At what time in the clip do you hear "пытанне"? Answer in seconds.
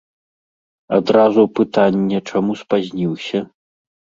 1.59-2.17